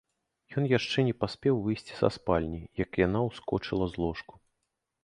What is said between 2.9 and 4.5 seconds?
яна ўскочыла з ложку.